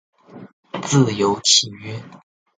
[0.81, 2.01] 自由契约。